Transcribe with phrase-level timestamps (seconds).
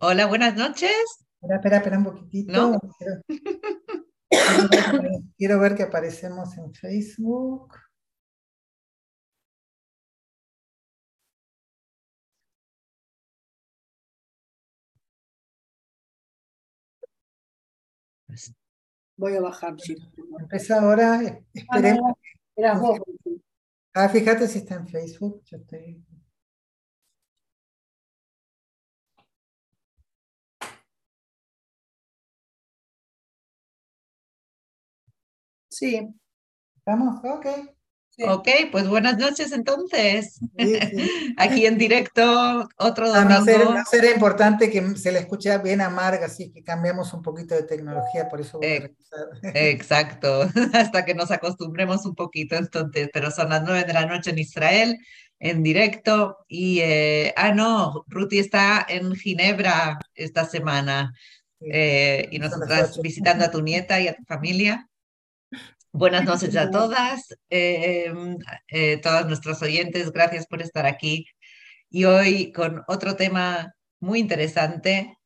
[0.00, 0.90] Hola, buenas noches.
[1.40, 2.52] Espera, espera, espera un poquitito.
[2.52, 2.80] ¿No?
[2.98, 3.22] Quiero,
[5.38, 7.74] quiero ver, que aparecemos en Facebook.
[19.16, 19.96] Voy a bajar, sí.
[20.40, 22.12] Empieza ahora, Ah, esperemos.
[22.56, 23.00] no, vos.
[23.94, 25.42] Ah, fíjate si está en Facebook.
[25.44, 26.04] Yo estoy.
[35.74, 36.08] Sí,
[36.76, 37.16] ¿Estamos?
[37.24, 37.46] Ok.
[38.10, 38.22] sí.
[38.22, 40.38] Ok, pues buenas noches entonces.
[40.56, 41.34] Sí, sí.
[41.36, 43.12] Aquí en directo, otro no,
[43.44, 43.74] será, domingo.
[43.74, 47.64] no será importante que se la escuche bien amarga, así que cambiamos un poquito de
[47.64, 49.56] tecnología, por eso voy a Eh, revisar.
[49.56, 50.42] Exacto,
[50.74, 54.38] hasta que nos acostumbremos un poquito entonces, pero son las nueve de la noche en
[54.38, 54.98] Israel,
[55.40, 56.38] en directo.
[56.46, 61.12] Y, eh, ah, no, Ruti está en Ginebra esta semana
[61.60, 64.88] Sí, eh, y nosotras visitando a tu nieta y a tu familia.
[65.96, 68.12] Buenas noches a todas, eh,
[68.66, 71.24] eh, todos nuestros oyentes, gracias por estar aquí.
[71.88, 75.16] Y hoy con otro tema muy interesante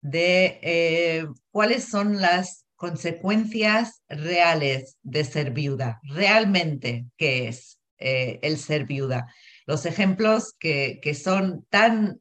[0.00, 8.58] de eh, cuáles son las consecuencias reales de ser viuda, realmente qué es eh, el
[8.58, 9.32] ser viuda.
[9.64, 12.18] Los ejemplos que, que son tan,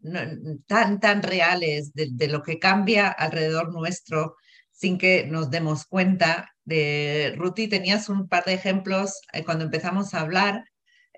[0.67, 4.35] tan, tan reales de, de lo que cambia alrededor nuestro
[4.79, 6.55] sin que nos demos cuenta.
[6.69, 10.63] De, Ruti, tenías un par de ejemplos eh, cuando empezamos a hablar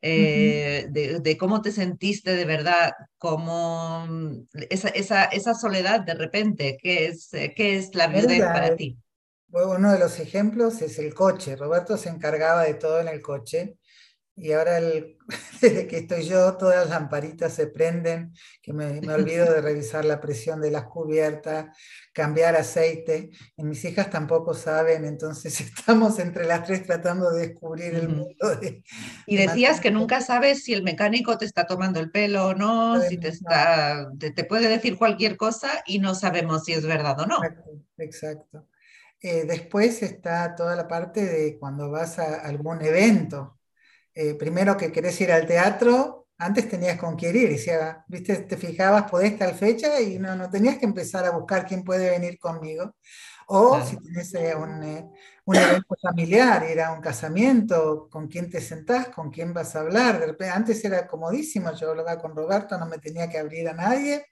[0.02, 6.16] eh, de, de cómo te sentiste de verdad, como mm, esa, esa, esa soledad de
[6.16, 8.53] repente, ¿qué es, eh, qué es la Verdad.
[8.53, 8.97] para ti?
[9.47, 11.55] Bueno, Uno de los ejemplos es el coche.
[11.58, 13.75] Roberto se encargaba de todo en el coche
[14.35, 15.17] y ahora el-
[15.61, 20.05] desde que estoy yo todas las lamparitas se prenden, que me, me olvido de revisar
[20.05, 21.77] la presión de las cubiertas,
[22.14, 23.30] cambiar aceite.
[23.55, 28.55] Y mis hijas tampoco saben, entonces estamos entre las tres tratando de descubrir el mundo.
[28.61, 28.83] de-
[29.25, 32.53] Y de decías que nunca sabes si el mecánico te está tomando el pelo o
[32.55, 36.86] no, si te está, te, te puede decir cualquier cosa y no sabemos si es
[36.86, 37.37] verdad o no.
[37.37, 38.67] Exacto, exacto.
[39.21, 43.59] Eh, después está toda la parte de cuando vas a algún evento.
[44.14, 48.36] Eh, primero que querés ir al teatro, antes tenías con quién ir, y decía, viste,
[48.38, 52.10] te fijabas, podés tal fecha y no, no tenías que empezar a buscar quién puede
[52.10, 52.95] venir conmigo.
[53.48, 53.86] O Claro.
[53.86, 55.10] si tenés eh, un, eh,
[55.45, 59.82] un evento familiar, ir a un casamiento, con quién te sentás, con quién vas a
[59.82, 60.20] hablar.
[60.20, 63.73] De repente, antes era comodísimo, yo hablaba con Roberto, no me tenía que abrir a
[63.73, 64.26] nadie.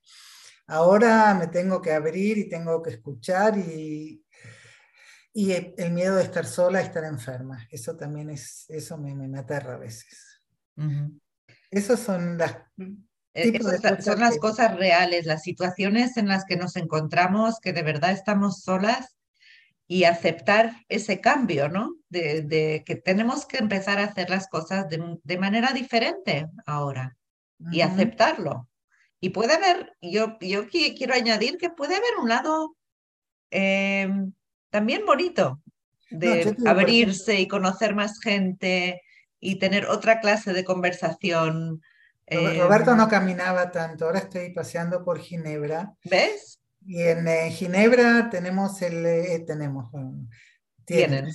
[0.67, 4.23] Ahora me tengo que abrir y tengo que escuchar y,
[5.33, 7.67] y el miedo de estar sola, estar enferma.
[7.71, 10.41] Eso también es, eso me, me, aterra a veces.
[11.69, 12.57] Esas son las
[13.33, 17.59] esas la- cosas son las que- cosas reales, las situaciones en las que nos encontramos,
[17.59, 19.15] que de verdad estamos solas
[19.87, 21.95] y aceptar ese cambio, ¿no?
[22.09, 27.17] De, de que tenemos que empezar a hacer las cosas de, de manera diferente ahora
[27.71, 28.67] y aceptarlo.
[29.19, 32.75] Y puede haber, yo, yo qui- quiero añadir que puede haber un lado
[33.51, 34.09] eh,
[34.69, 35.61] también bonito
[36.11, 39.01] No, de por abrirse y conocer más gente
[39.39, 41.81] y tener otra clase de conversación.
[42.27, 46.59] Eh, Roberto no caminaba tanto, ahora estoy paseando por Ginebra ¿Ves?
[46.85, 49.89] y en eh, Ginebra tenemos el, eh, tenemos,
[50.85, 51.29] tienen,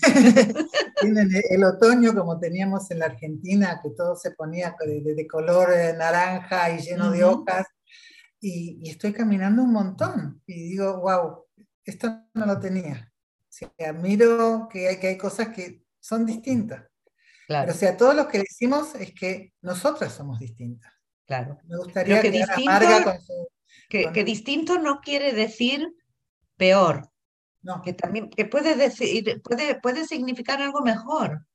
[1.01, 5.15] tienen el- el otoño como teníamos en la Argentina, que todo se ponía de, de-
[5.15, 7.41] de color eh, naranja y lleno de Ujú.
[7.43, 7.67] hojas,
[8.41, 11.45] y, y estoy caminando un montón y digo, wow,
[11.85, 13.11] esto no lo tenía.
[13.55, 16.83] Sea, admiro que hay, que hay cosas que son distintas.
[17.47, 20.93] Claro, Pero o sea, todo lo que decimos es que nosotras somos distintas.
[21.27, 21.59] claro.
[21.69, 23.49] Me gustaría que distinto- con su...
[23.89, 25.95] Que, Con- que distinto no quiere decir
[26.57, 27.11] peor,
[27.63, 27.81] No.
[27.83, 31.47] que también que puede decir, puede, puede significar algo mejor.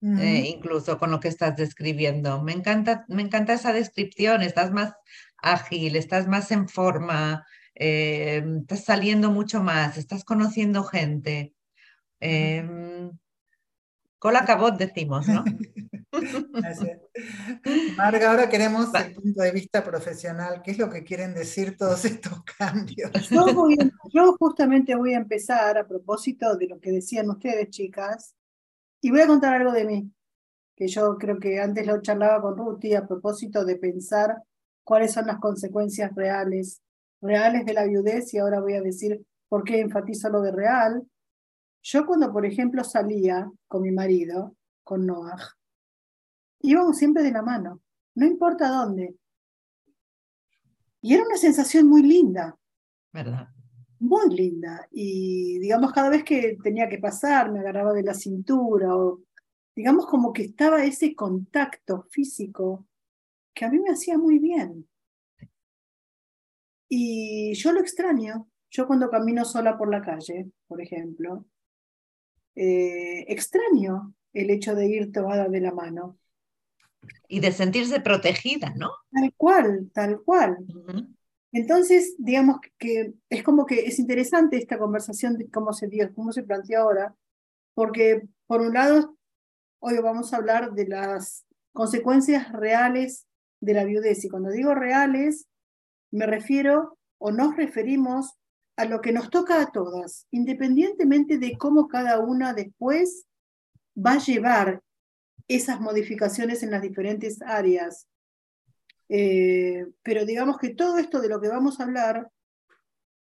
[0.00, 0.16] Ujú.
[0.20, 2.40] eh, incluso con lo que estás describiendo.
[2.42, 4.94] Me encanta, me encanta esa descripción, estás más
[5.42, 7.44] ágil, estás más en forma,
[7.80, 11.54] eh, estás saliendo mucho más, estás conociendo gente.
[12.20, 13.10] Eh,
[14.18, 15.44] cola cabot decimos, ¿no?
[16.52, 17.00] Gracias.
[17.96, 19.02] Marga, ahora queremos Va.
[19.02, 20.60] el punto de vista profesional.
[20.62, 23.12] ¿Qué es lo que quieren decir todos estos cambios?
[23.30, 23.76] Yo, voy
[24.12, 28.34] yo justamente voy a empezar a propósito de lo que decían ustedes, chicas,
[29.00, 30.10] y voy a contar algo de mí,
[30.74, 34.42] que yo creo que antes lo charlaba con Ruti a propósito de pensar
[34.82, 36.82] cuáles son las consecuencias reales,
[37.20, 41.06] reales de la viudez, y ahora voy a decir por qué enfatizo lo de real.
[41.82, 45.56] Yo cuando, por ejemplo, salía con mi marido, con Noah,
[46.60, 47.80] íbamos siempre de la mano,
[48.14, 49.16] no importa dónde.
[51.00, 52.56] Y era una sensación muy linda.
[53.12, 53.48] ¿Verdad?
[54.00, 54.86] Muy linda.
[54.90, 59.20] Y digamos, cada vez que tenía que pasar, me agarraba de la cintura o
[59.74, 62.86] digamos como que estaba ese contacto físico
[63.54, 64.88] que a mí me hacía muy bien.
[66.88, 68.48] Y yo lo extraño.
[68.70, 71.46] Yo cuando camino sola por la calle, por ejemplo,
[72.54, 76.18] eh, extraño el hecho de ir tomada de la mano.
[77.28, 78.90] Y de sentirse protegida, ¿no?
[79.10, 80.58] Tal cual, tal cual.
[81.52, 86.32] Entonces, digamos que es como que es interesante esta conversación de cómo se dio, cómo
[86.32, 87.14] se planteó ahora,
[87.74, 89.16] porque por un lado,
[89.78, 93.26] hoy vamos a hablar de las consecuencias reales
[93.60, 94.24] de la viudez.
[94.24, 95.46] Y cuando digo reales,
[96.10, 98.38] me refiero o nos referimos
[98.76, 103.26] a lo que nos toca a todas, independientemente de cómo cada una después
[103.96, 104.82] va a llevar
[105.48, 108.06] esas modificaciones en las diferentes áreas.
[109.08, 112.30] Eh, pero digamos que todo esto de lo que vamos a hablar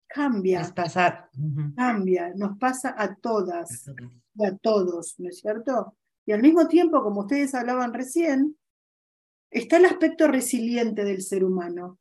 [0.07, 0.61] cambia.
[0.61, 1.29] Es pasar.
[1.75, 5.95] Cambia, nos pasa a todas, a todos, ¿no es cierto?
[6.25, 8.57] Y al mismo tiempo, como ustedes hablaban recién,
[9.51, 11.97] está el aspecto resiliente del ser humano.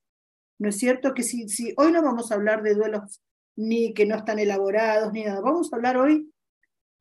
[0.58, 1.14] ¿No es cierto?
[1.14, 1.46] Que si,
[1.76, 3.22] hoy no vamos a hablar de duelos
[3.56, 5.40] ni que no están elaborados, ni nada.
[5.40, 6.32] Vamos a hablar hoy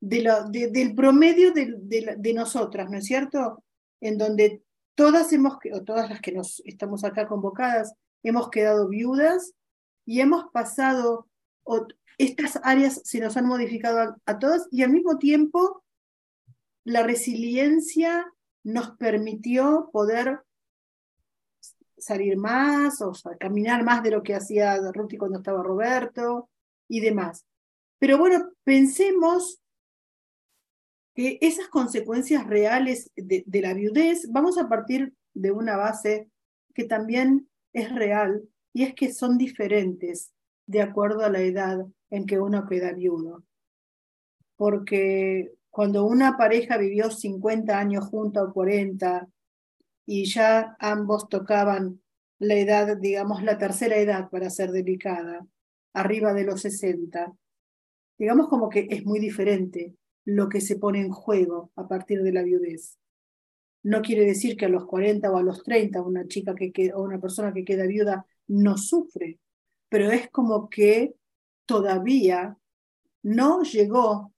[0.00, 3.64] del promedio de, de, nosotras, ¿no es cierto?
[4.00, 4.62] En donde
[4.94, 9.54] todas hemos, o todas las que nos estamos acá convocadas, hemos quedado viudas
[10.04, 11.28] y hemos pasado,
[12.16, 15.84] estas áreas se nos han modificado a, a todas y al mismo tiempo
[16.84, 18.32] la resiliencia
[18.64, 20.40] nos permitió poder
[22.00, 26.48] salir más o caminar más de lo que hacía Ruti cuando estaba Roberto
[26.88, 27.44] y demás.
[27.98, 29.60] Pero bueno, pensemos
[31.14, 36.28] que esas consecuencias reales de, la viudez, vamos a partir de una base
[36.74, 40.32] que también es real y es que son diferentes
[40.66, 43.42] de acuerdo a la edad en que uno queda viudo.
[44.54, 49.28] Porque cuando una pareja vivió 50 años juntos o 40
[50.10, 52.00] y ya ambos tocaban
[52.38, 55.46] la edad, digamos, la tercera edad para ser delicada,
[55.92, 57.36] arriba de los 60.
[58.16, 59.94] Digamos como que es muy diferente
[60.24, 62.98] lo que se pone en juego a partir de la viudez.
[63.82, 67.02] No quiere decir que a los 40 o a los 30 una chica que o
[67.02, 69.38] una persona que queda viuda no sufre,
[69.90, 71.16] pero es como que
[71.66, 72.56] todavía
[73.22, 74.32] no llegó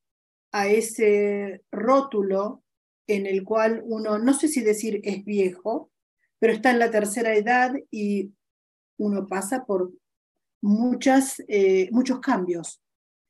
[0.51, 2.65] a ese rótulo
[3.11, 5.91] en el cual uno, no sé si decir es viejo,
[6.39, 8.33] pero está en la tercera edad y
[8.99, 9.93] uno pasa por
[10.63, 12.81] muchas, eh, muchos cambios,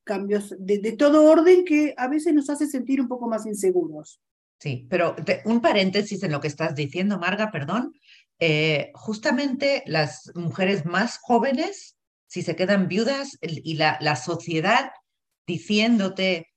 [0.05, 4.21] cambios de, todo orden que a veces nos hace sentir un poco más inseguros.
[4.59, 5.17] Sí, pero
[5.47, 7.95] un paréntesis en lo que estás diciendo, Marga, perdón.
[8.39, 11.97] Eh, justamente las mujeres más jóvenes,
[12.27, 14.91] si se quedan viudas y la, la sociedad
[15.47, 16.50] diciéndote,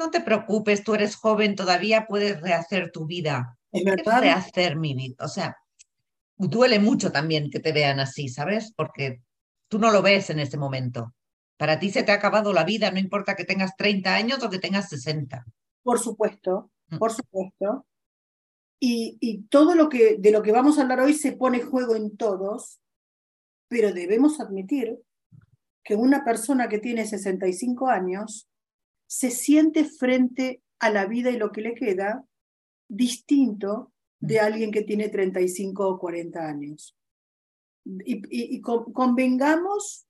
[0.00, 3.58] no te preocupes, tú eres joven, todavía puedes rehacer tu vida.
[3.70, 4.20] Es verdad.
[4.20, 5.22] Rehacer mi vida.
[5.22, 5.58] O sea,
[6.36, 8.72] duele mucho también que te vean así, ¿sabes?
[8.74, 9.22] Porque
[9.68, 11.14] tú no lo ves en este momento.
[11.58, 14.48] Para ti se te ha acabado la vida, no importa que tengas 30 años o
[14.48, 15.44] que tengas 60.
[15.82, 16.96] Por supuesto, mm.
[16.96, 17.86] por supuesto.
[18.80, 21.94] Y, y, todo lo que de lo que vamos a hablar hoy se pone juego
[21.94, 22.80] en todos,
[23.68, 24.98] pero debemos admitir
[25.84, 28.49] que una persona que tiene 65 años
[29.10, 32.24] se siente frente a la vida y lo que le queda
[32.88, 36.96] distinto de alguien que tiene 35 o 40 años.
[37.84, 40.06] Y, convengamos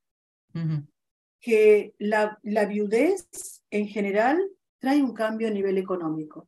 [1.41, 3.27] que la, la viudez
[3.71, 4.39] en general
[4.79, 6.47] trae un cambio a nivel económico.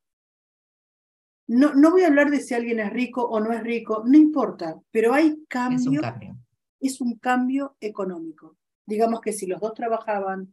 [1.47, 4.19] No, no voy a hablar de si alguien es rico o no es rico, no
[4.19, 5.79] importa, pero hay cambio.
[5.79, 6.39] Es un cambio.
[6.81, 8.59] Es un cambio económico.
[8.85, 10.53] Digamos que si los dos trabajaban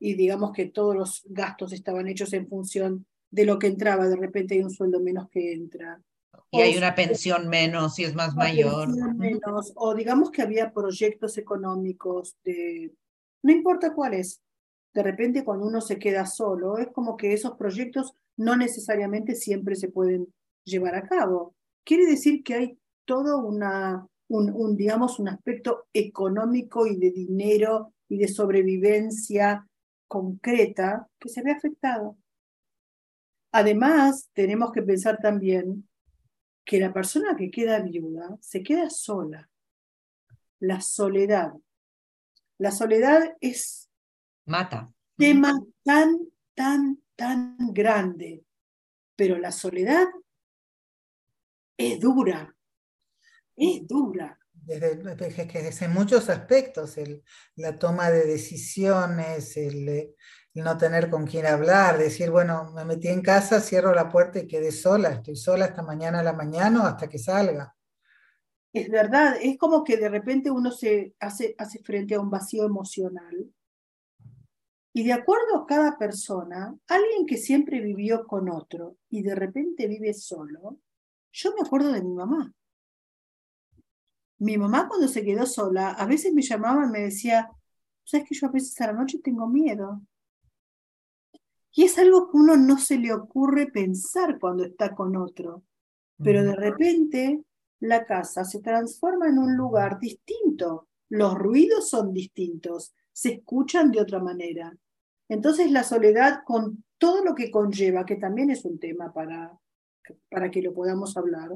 [0.00, 4.16] y digamos que todos los gastos estaban hechos en función de lo que entraba, de
[4.16, 6.02] repente hay un sueldo menos que entra.
[6.50, 8.88] Y hay una pensión menos si es más mayor.
[9.14, 12.92] Menos, o digamos que había proyectos económicos de,
[13.42, 14.40] no importa cuáles,
[14.92, 19.76] de repente cuando uno se queda solo, es como que esos proyectos no necesariamente siempre
[19.76, 20.32] se pueden
[20.64, 21.54] llevar a cabo.
[21.84, 27.92] Quiere decir que hay todo una, un, un, digamos, un aspecto económico y de dinero
[28.08, 29.68] y de sobrevivencia
[30.10, 32.18] concreta que se ve afectado.
[33.52, 35.88] Además, tenemos que pensar también
[36.64, 39.48] que la persona que queda viuda se queda sola.
[40.58, 41.52] La soledad.
[42.58, 43.88] La soledad es
[44.46, 44.92] mata.
[45.16, 45.52] Tema
[45.84, 46.18] tan,
[46.54, 48.44] tan, tan grande.
[49.14, 50.08] Pero la soledad
[51.76, 52.52] es dura.
[53.54, 54.39] Es dura.
[54.70, 57.24] Desde, desde muchos aspectos, el,
[57.56, 60.14] la toma de decisiones, el,
[60.54, 64.46] no tener con quién hablar, decir, bueno, me metí en casa, cierro la puerta y
[64.46, 67.74] quedé sola, estoy sola hasta mañana a la mañana o hasta que salga.
[68.72, 72.64] Es verdad, es como que de repente uno se hace, hace frente a un vacío
[72.64, 73.52] emocional.
[74.92, 79.88] Y de acuerdo a cada persona, alguien que siempre vivió con otro y de repente
[79.88, 80.78] vive solo,
[81.32, 82.54] yo me acuerdo de mi mamá.
[84.40, 87.50] Mi mamá cuando se quedó sola, a veces me llamaba y me decía,
[88.04, 90.00] sabes que yo a veces a la noche tengo miedo.
[91.72, 95.62] Y es algo que uno no se le ocurre pensar cuando está con otro.
[96.22, 97.44] Pero de repente
[97.80, 100.88] la casa se transforma en un lugar distinto.
[101.08, 104.76] Los ruidos son distintos, se escuchan de otra manera.
[105.28, 109.58] Entonces la soledad con todo lo que conlleva, que también es un tema para,
[110.28, 111.50] para que lo podamos hablar,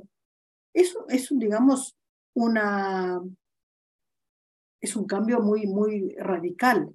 [0.72, 1.96] es, es digamos,
[2.34, 3.22] una,
[4.80, 6.94] es un cambio muy, muy radical.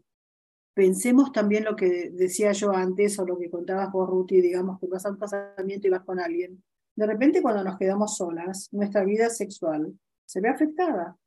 [0.74, 4.88] Pensemos también lo que decía yo antes o lo que contabas vos, Ruti, digamos que
[4.88, 6.64] vas a un casamiento y vas con alguien
[7.00, 11.18] de repente cuando nos quedamos solas, nuestra vida sexual se ve afectada.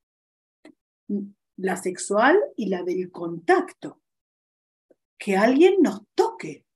[1.57, 4.03] La sexual y la del contacto.
[5.17, 6.67] Que alguien nos toque.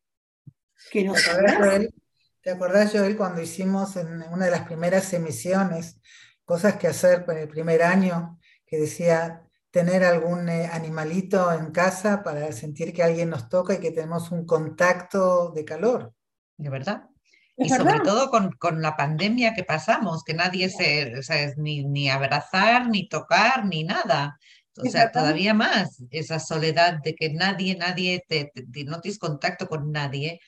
[0.90, 1.94] Que nos ¿Te acordás, Joel,
[2.40, 6.00] ¿Te acordás, Joel, cuando hicimos en una de las primeras emisiones
[6.46, 12.22] cosas que hacer en el primer año, que decía tener algún eh, animalito en casa
[12.22, 16.14] para sentir que alguien nos toca y que tenemos un contacto de calor?
[16.56, 17.10] De verdad.
[17.58, 21.84] Y sobre todo con, con, la pandemia que pasamos, que nadie se, o sea, ni,
[21.84, 24.38] ni abrazar, ni tocar, ni nada.
[24.78, 28.52] O sea, todavía más esa soledad de que nadie, nadie, te,
[28.84, 30.40] no tienes contacto con nadie.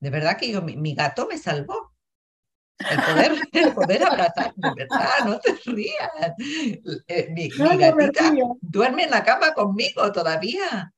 [0.00, 1.93] De verdad que yo, mi, gato me salvó.
[2.78, 6.10] El poder, el poder abrazar, de verdad, no te rías.
[7.06, 10.92] Eh, mi, gatita duerme en la cama conmigo todavía.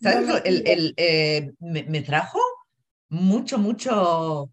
[0.00, 0.42] ¿Sabes?
[0.44, 2.38] el, el, eh, me, me, trajo
[3.08, 4.50] mucho, mucho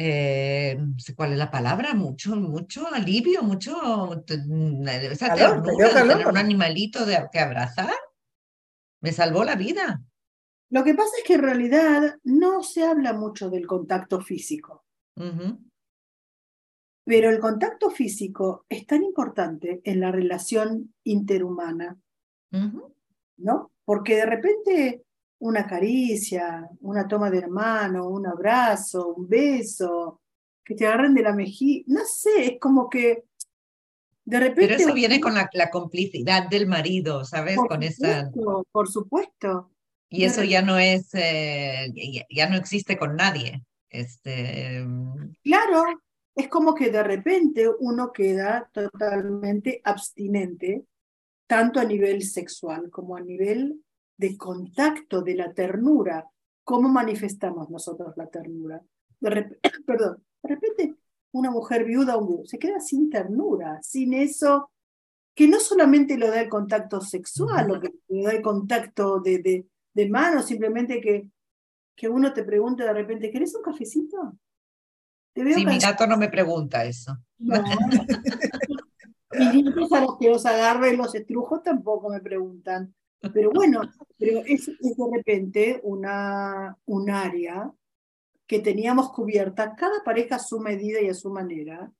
[0.00, 6.36] eh, no sé cuál es la palabra, mucho, mucho alivio, mucho, esa ternura tener un
[6.36, 7.96] animalito de, que abrazar,
[9.00, 10.00] me salvó la vida.
[10.70, 14.84] Lo que pasa es que en realidad no se habla mucho del contacto físico.
[17.08, 21.96] Pero el contacto físico es tan importante en la relación interhumana,
[23.38, 23.72] ¿no?
[23.86, 25.04] Porque de repente
[25.38, 30.20] una caricia, una toma de hermano, un abrazo, un beso,
[30.62, 33.24] que te agarren de la mejilla, no sé, es como que
[34.26, 34.66] de repente...
[34.66, 37.56] Pero eso viene con la, complicidad del marido, ¿sabes?
[37.56, 38.30] con esa...
[38.70, 39.70] Por supuesto.
[40.10, 41.90] Y eso ya no es, eh,
[42.28, 43.64] ya, no existe con nadie.
[43.88, 44.86] Este...
[45.42, 45.84] Claro,
[46.38, 50.86] es como que de repente uno queda totalmente abstinente,
[51.48, 53.84] tanto a nivel sexual como a nivel
[54.16, 56.30] de contacto, de la ternura.
[56.62, 58.80] ¿Cómo manifestamos nosotros la ternura?
[59.18, 60.94] De repente, perdón, de repente
[61.32, 64.70] una mujer viuda un se queda sin ternura, sin eso,
[65.34, 69.38] que no solamente lo da el contacto sexual, lo que le da el contacto de,
[69.38, 71.28] de, de simplemente que,
[71.96, 74.38] que uno te pregunte de repente, ¿querés un cafecito?
[75.38, 77.16] ¿Te veo sí, mi gato no me pregunta eso.
[77.38, 77.62] No.
[79.30, 82.92] Mis nietos a los que los agarre los estrujos tampoco me preguntan.
[83.32, 83.82] Pero bueno,
[84.18, 87.70] pero es, de repente una, un área
[88.48, 91.92] que teníamos cubierta, cada pareja a su medida y a su manera,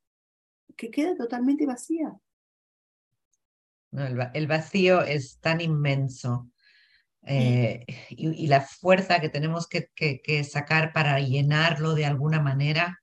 [0.76, 2.18] que queda totalmente vacía.
[3.92, 6.50] el, vacío es tan inmenso
[7.22, 12.98] eh, y, la fuerza que tenemos que, que, sacar para llenarlo de alguna manera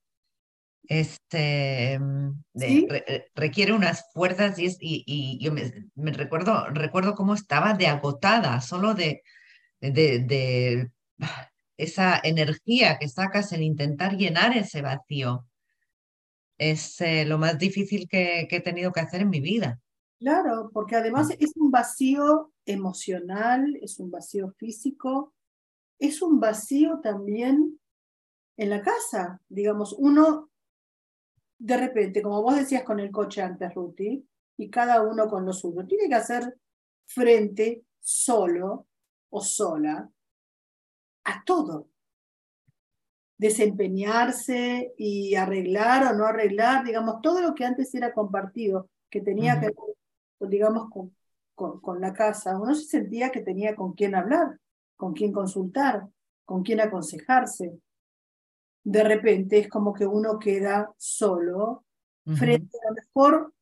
[0.88, 7.86] este, mm, eh, requiere unas fuerzas y, y, yo me, recuerdo, recuerdo cómo estaba de
[7.86, 9.22] agotada, solo de,
[9.80, 10.90] de,
[11.76, 15.46] esa energía que sacas en intentar llenar ese vacío.
[16.58, 19.80] Es eh, lo más difícil que, que, he tenido que hacer en mi vida.
[20.18, 25.34] Claro, porque además es un vacío emocional, es un vacío físico,
[25.98, 27.78] es un vacío también
[28.56, 29.42] en la casa.
[29.48, 30.50] Digamos, uno
[31.58, 35.52] de repente, como vos decías con el coche antes, Ruti, y cada uno con lo
[35.52, 36.58] suyo, tiene que hacer
[37.06, 38.86] frente solo
[39.30, 40.10] o sola
[41.24, 41.88] a todo.
[43.38, 49.60] Desempeñarse y arreglar o no arreglar, digamos, todo lo que antes era compartido, que tenía
[49.60, 51.14] que ver, digamos, con,
[51.54, 54.58] con, con la casa, uno se sentía que tenía con quién hablar,
[54.96, 56.08] con quién consultar,
[56.44, 57.78] con quién aconsejarse
[58.86, 61.84] de repente es como que uno queda solo
[62.24, 63.52] frente a lo mejor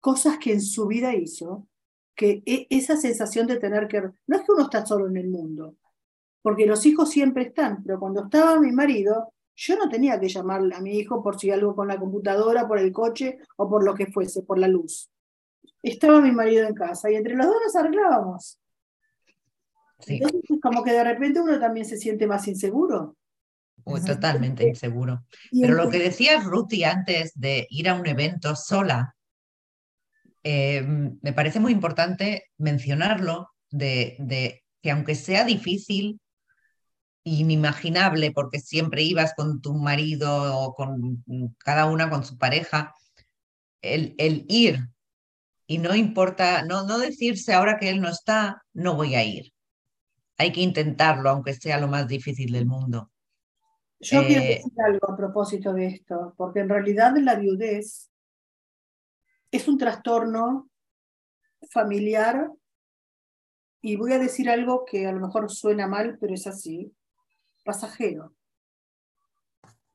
[0.00, 1.68] cosas que en su vida hizo,
[2.14, 4.00] que e, esa sensación de tener que...
[4.00, 5.76] No es que uno está solo en el mundo,
[6.40, 10.74] porque los hijos siempre están, pero cuando estaba mi marido, yo no tenía que llamarle
[10.74, 13.94] a mi hijo por si algo con la computadora, por el coche o por lo
[13.94, 15.10] que fuese, por la luz.
[15.82, 18.58] Estaba mi marido en casa y entre los dos nos arreglábamos.
[20.06, 23.18] Entonces, como que de repente uno también se siente más inseguro.
[24.04, 25.24] Totalmente inseguro.
[25.52, 29.14] Pero lo que decía Ruti antes de ir a un evento sola,
[30.42, 36.20] eh, me parece muy importante mencionarlo, de, de, que aunque sea difícil,
[37.24, 41.22] inimaginable, porque siempre ibas con tu marido o con
[41.58, 42.94] cada una con su pareja,
[43.82, 44.88] el, el ir
[45.66, 49.52] y no importa, no, no decirse ahora que él no está, no voy a ir.
[50.36, 53.12] Hay que intentarlo, aunque sea lo más difícil del mundo.
[54.00, 58.10] Yo quiero eh, decir algo a propósito de esto, porque en realidad la viudez
[59.50, 60.70] es un trastorno
[61.70, 62.50] familiar
[63.82, 66.92] y voy a decir algo que a lo mejor suena mal, pero es así,
[67.64, 68.34] pasajero.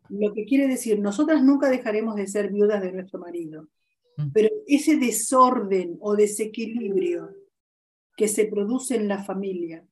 [0.10, 3.68] Lo que quiere decir, nosotras nunca dejaremos de ser viudas de nuestro marido.
[4.18, 4.32] Mm.
[4.34, 7.36] Pero ese desorden o desequilibrio
[8.16, 9.86] que se produce en la familia,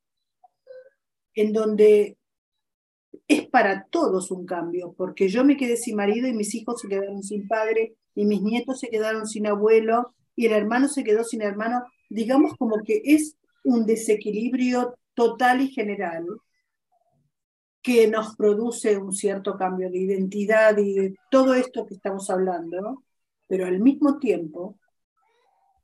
[1.33, 2.17] en donde
[3.27, 6.87] es para todos un cambio, porque yo me quedé sin marido y mis hijos se
[6.87, 11.23] quedaron sin padre y mis nietos se quedaron sin abuelo y el hermano se quedó
[11.23, 16.25] sin hermano, digamos como que es un desequilibrio total y general
[17.81, 23.03] que nos produce un cierto cambio de identidad y de todo esto que estamos hablando,
[23.45, 24.79] pero al mismo tiempo,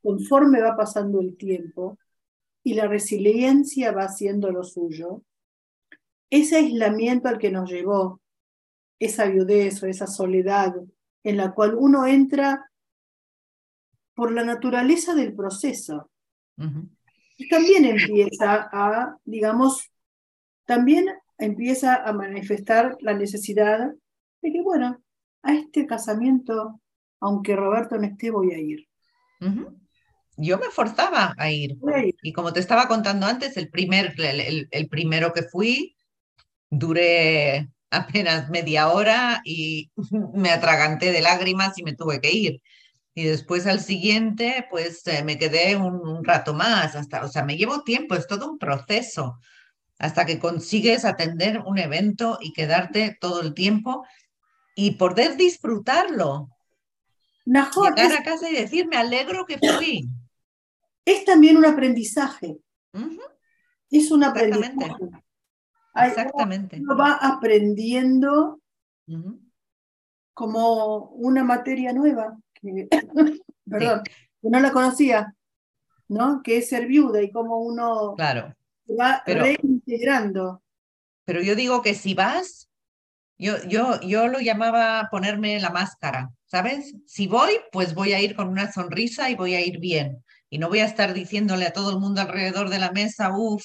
[0.01, 1.98] conforme va pasando el tiempo
[2.63, 5.24] y la resiliencia va haciendo lo suyo,
[6.29, 8.21] ese aislamiento al que nos llevó,
[9.00, 10.75] esa viudez o esa soledad
[11.24, 12.69] en la cual uno entra
[14.13, 16.10] por la naturaleza del proceso.
[17.38, 19.89] Y también empieza a, digamos,
[20.65, 23.93] también empieza a manifestar la necesidad
[24.41, 25.01] de que, bueno,
[25.41, 26.82] a este casamiento
[27.19, 28.88] aunque Roberto no esté, voy a ir.
[30.38, 31.77] Yo me forzaba a ir.
[32.21, 35.95] Y como te estaba contando antes, el, primer, el, primero que fui,
[36.69, 39.91] duré apenas media hora y
[40.34, 42.62] me atraganté de lágrimas y me tuve que ir.
[43.13, 47.58] Y después al siguiente, pues eh, me quedé un, rato más, hasta, o sea, me
[47.58, 49.39] llevo tiempo, es todo un proceso,
[49.97, 54.05] hasta que consigues atender un evento y quedarte todo el tiempo
[54.75, 56.49] y poder disfrutarlo,
[57.45, 60.08] Llegar a casa y decir, me alegro que fui.
[61.03, 62.58] Es también un aprendizaje.
[63.89, 64.93] Es un aprendizaje.
[65.95, 66.80] Exactamente.
[66.80, 68.60] Uno va aprendiendo
[70.34, 72.88] como una materia nueva, que,
[73.65, 75.34] perdón, que no la conocía,
[76.08, 76.41] ¿no?
[76.43, 78.56] Que es ser viuda y cómo uno claro,
[78.99, 80.62] va reintegrando.
[81.25, 82.69] Pero yo digo que si vas,
[83.38, 86.32] yo, yo, yo lo llamaba ponerme la máscara.
[86.49, 86.95] ¿sabes?
[87.06, 90.23] Si voy, pues voy a ir con una sonrisa y voy a ir bien.
[90.49, 93.63] Y no voy a estar diciéndole a todo el mundo alrededor de la mesa, uff,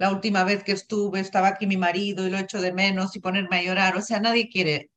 [0.00, 3.20] la última vez que estuve estaba aquí mi marido y lo echo de menos y
[3.20, 3.96] ponerme a llorar.
[3.98, 4.90] O sea, nadie quiere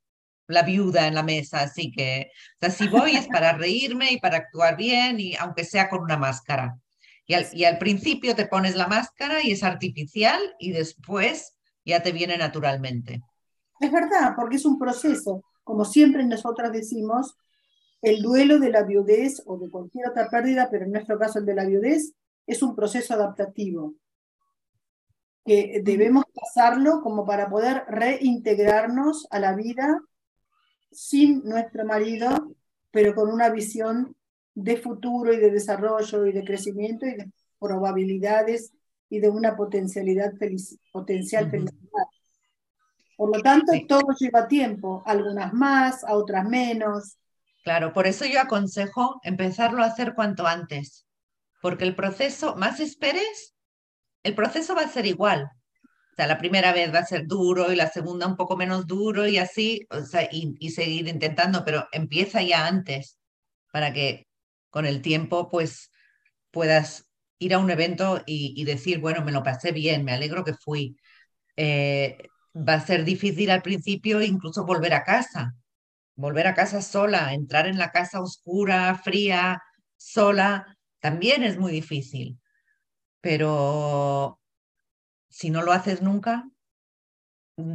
[0.46, 4.18] la viuda en la mesa, así que, o sea, si voy es para reírme y
[4.18, 6.78] para actuar bien y aunque sea con una máscara.
[7.26, 12.02] Y al, y al principio te pones la máscara y es artificial y después ya
[12.02, 13.20] te viene naturalmente.
[13.80, 17.36] Es verdad, porque es un proceso como siempre nosotras decimos,
[18.00, 21.46] el duelo de la viudez o de cualquier otra pérdida, pero en nuestro caso el
[21.46, 22.14] de la viudez,
[22.46, 23.94] es un proceso adaptativo
[25.44, 30.00] que debemos pasarlo como para poder reintegrarnos a la vida
[30.90, 32.54] sin nuestro marido,
[32.90, 34.16] pero con una visión
[34.54, 38.72] de futuro y de desarrollo y de crecimiento y de probabilidades
[39.10, 40.32] y de una potencialidad
[40.92, 42.06] potencial felicidad.
[43.16, 47.16] Por lo tanto, todo lleva tiempo, algunas más, a otras menos.
[47.62, 51.06] Claro, por eso yo aconsejo empezarlo a hacer cuanto antes,
[51.62, 53.53] porque el proceso, más esperes,
[54.24, 55.50] el proceso va a ser igual.
[56.12, 58.86] O sea, la primera vez va a ser duro y la segunda un poco menos
[58.86, 63.18] duro y así, o sea, y, seguir intentando, pero empieza ya antes
[63.72, 64.28] para que
[64.70, 65.90] con el tiempo pues
[66.52, 67.06] puedas
[67.38, 70.96] ir a un evento y, decir, bueno, me lo pasé bien, me alegro que fui.
[71.56, 72.18] Eh,
[72.56, 75.54] va a ser difícil al principio incluso volver a casa,
[76.16, 79.62] volver a casa sola, entrar en la casa oscura, fría,
[79.96, 82.38] sola, también es muy difícil.
[83.24, 84.38] Pero
[85.28, 86.48] si no lo haces nunca,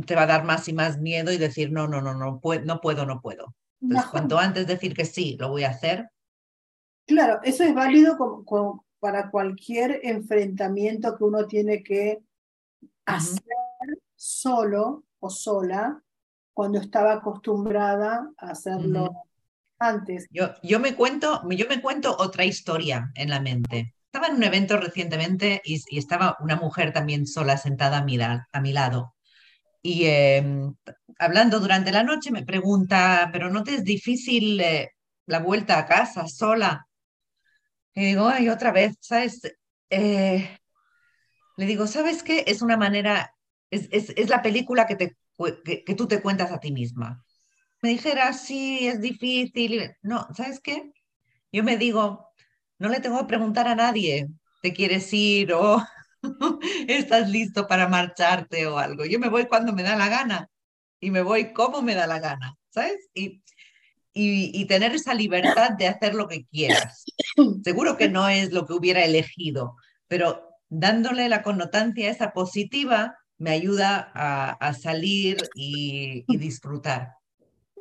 [0.05, 2.63] te va a dar más y más miedo y decir, no, no, no, no, puedo,
[2.63, 3.55] no puedo, no puedo.
[3.81, 6.09] Entonces, cuanto antes decir que sí, lo voy a hacer,
[7.09, 8.45] Claro, eso es válido
[8.99, 12.19] para cualquier enfrentamiento que uno tiene que
[13.03, 13.41] hacer
[14.15, 16.03] solo o sola
[16.53, 19.23] cuando estaba acostumbrada a hacerlo
[19.79, 20.27] antes.
[20.29, 23.95] Yo, yo, me cuento, yo me cuento otra historia en la mente.
[24.09, 28.61] Estaba en un evento recientemente y, estaba una mujer también sola sentada a mi, a
[28.61, 29.13] mi lado.
[29.83, 30.73] Y em,
[31.19, 34.93] hablando durante la noche me pregunta, ¿pero no te es difícil eh,
[35.27, 36.87] la vuelta a casa sola?
[37.93, 39.41] Y digo, ay, otra vez, ¿sabes?
[39.91, 40.57] Eh,
[41.57, 42.45] le digo, ¿sabes qué?
[42.47, 43.31] Es una manera,
[43.69, 45.17] es, es, es la película que, te,
[45.63, 47.23] que, que, tú te cuentas a ti misma.
[47.83, 49.91] Me dijera, sí, es difícil.
[50.01, 50.91] No, ¿sabes qué?
[51.51, 52.28] Yo me digo,
[52.79, 54.27] no le tengo que preguntar a nadie,
[54.61, 55.83] ¿te quieres ir o
[56.87, 59.05] estás listo para marcharte o algo?
[59.05, 60.49] Yo me voy cuando me da la gana
[60.99, 63.09] y me voy como me da la gana, ¿sabes?
[63.13, 63.41] Y,
[64.13, 67.05] y, tener esa libertad de hacer lo que quieras.
[67.63, 69.75] Seguro que no es lo que hubiera elegido,
[70.07, 77.13] pero dándole la connotancia esa positiva me ayuda a, salir y, disfrutar.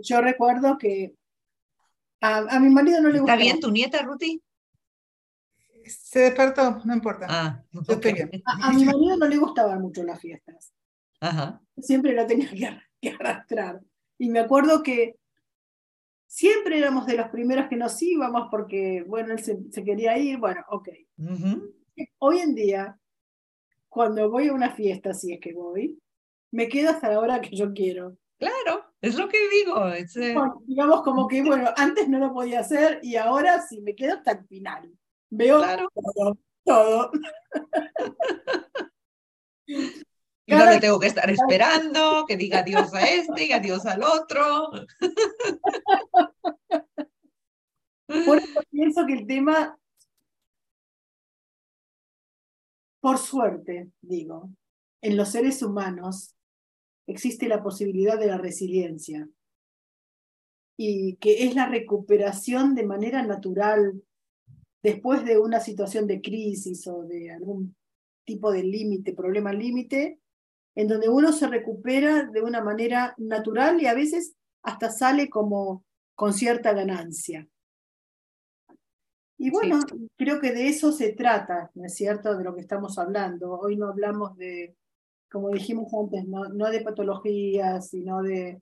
[0.01, 1.15] Yo recuerdo que
[2.21, 3.35] a, mi marido no le gusta.
[3.35, 4.41] ¿Está bien tu nieta, Ruti?
[5.89, 7.27] Se despertó, no importa.
[7.29, 7.65] Ah,
[8.63, 10.73] a, mi marido no le gustaban mucho las fiestas.
[11.21, 11.61] Ajá.
[11.79, 13.81] Siempre lo tenía que, arrastrar.
[14.19, 15.17] Y me acuerdo que
[16.27, 20.65] siempre éramos de los primeros que nos íbamos porque, bueno, él se, quería ir, bueno,
[20.69, 20.89] ok.
[22.19, 22.99] Hoy en día,
[23.89, 25.99] cuando voy a una fiesta, si es que voy,
[26.51, 28.17] me quedo hasta la hora que yo quiero.
[28.39, 29.89] Claro, es lo que digo.
[29.93, 30.07] Eh,
[30.67, 34.33] digamos como que, bueno, antes no lo podía hacer y ahora sí, me quedo hasta
[34.33, 34.93] el final.
[35.31, 35.61] Veo
[35.95, 36.39] todo.
[36.65, 37.13] todo.
[40.47, 44.03] Y no le tengo que estar esperando que diga adiós a este y adiós al
[44.03, 44.71] otro.
[48.25, 49.79] Por eso pienso que el tema,
[53.01, 54.51] por suerte, digo,
[55.03, 56.35] en los seres humanos
[57.07, 59.29] existe la posibilidad de la resiliencia
[60.79, 64.03] y que es la recuperación de manera natural
[64.83, 67.75] después de una situación de crisis o de algún
[68.25, 70.21] tipo de límite, problema límite,
[70.75, 75.85] en donde uno se recupera de una manera natural y a veces hasta sale como
[76.15, 77.49] con cierta ganancia.
[79.41, 79.79] Y bueno,
[80.17, 83.53] creo que de eso se trata, ¿no es cierto?, de lo que estamos hablando.
[83.53, 84.77] Hoy no hablamos de,
[85.31, 88.61] como dijimos antes, no, no de patologías, sino de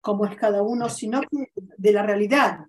[0.00, 2.66] cómo es cada uno, sino de la realidad,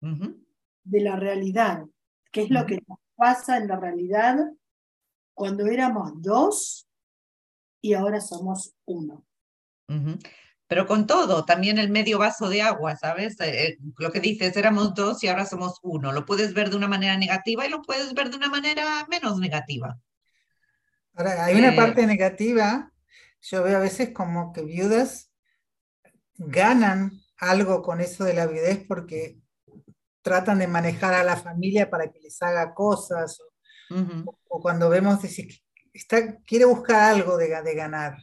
[0.00, 1.86] de la realidad
[2.32, 4.36] qué es lo que nos pasa en la realidad
[5.34, 6.88] cuando éramos dos
[7.80, 9.24] y ahora somos uno.
[10.66, 13.38] Pero con todo, también el medio vaso de agua, ¿sabes?
[13.40, 16.10] Eh, eh, lo que dices, éramos dos y ahora somos uno.
[16.12, 19.38] Lo puedes ver de una manera negativa y lo puedes ver de una manera menos
[19.38, 19.98] negativa.
[21.14, 22.92] Ahora, hay una eh, parte negativa,
[23.40, 25.30] yo veo a veces como que viudas
[26.38, 29.38] ganan algo con eso de la viudez porque
[30.26, 33.40] tratan de manejar a la familia para que les haga cosas,
[34.48, 35.46] o, cuando vemos, decir,
[35.92, 38.18] está, quiere buscar algo de, de ganar.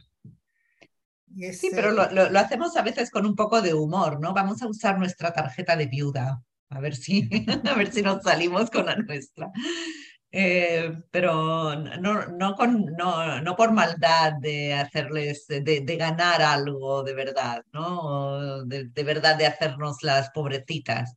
[1.54, 4.34] sí, pero lo, lo, hacemos a veces con un poco de humor, ¿no?
[4.34, 7.26] Vamos a usar nuestra tarjeta de viuda, a ver si,
[7.70, 9.50] a ver si nos salimos con la nuestra.
[10.30, 17.02] Eh, pero no, no, con, no, no, por maldad de hacerles, de, de ganar algo
[17.02, 18.62] de verdad, ¿no?
[18.64, 21.16] De, de, verdad de hacernos las pobrecitas,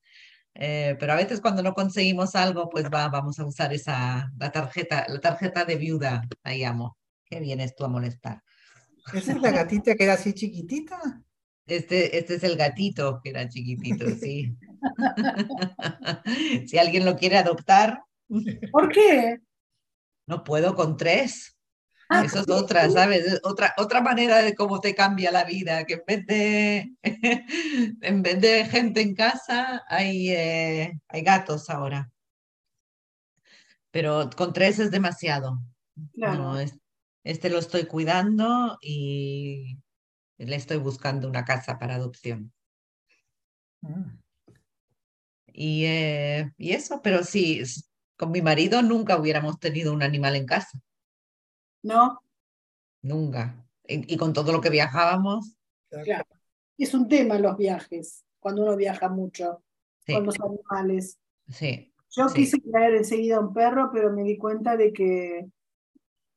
[0.60, 4.52] eh, pero a veces cuando no conseguimos algo, pues va, vamos a usar esa, la
[4.52, 6.98] tarjeta, la tarjeta de viuda, ahí amo.
[7.24, 8.42] Qué vienes tú a molestar.
[9.14, 11.22] ¿Esa es la gatita que era así chiquitita?
[11.68, 14.58] Este, este es el gatito que era chiquitito, sí.
[16.68, 18.02] si alguien lo quiere adoptar.
[18.72, 19.40] ¿Por qué?
[20.26, 21.57] No puedo con tres.
[22.10, 23.40] Ah, Eso es otra, ¿sabes?
[23.44, 26.96] Otra, otra manera de cómo te cambia la vida, que en vez de,
[28.02, 32.10] en vez de gente en casa, hay, eh, hay gatos ahora.
[33.92, 35.60] Pero con tres es demasiado.
[36.14, 36.56] Claro.
[37.24, 39.80] este lo estoy cuidando y
[40.38, 42.54] le estoy buscando una casa para adopción.
[43.82, 44.20] Mm.
[45.48, 47.64] Y, eh, y eso, pero sí,
[48.16, 50.80] con mi marido nunca hubiéramos tenido un animal en casa.
[51.88, 52.22] ¿No?
[53.02, 53.66] Nunca.
[53.88, 55.56] Y, con todo lo que viajábamos.
[55.90, 56.26] Claro.
[56.78, 59.64] Es un tema los viajes, cuando uno viaja mucho,
[60.06, 61.18] con los animales.
[61.48, 61.94] Sí.
[62.12, 65.48] Yo quise traer enseguida un perro, pero me di cuenta de que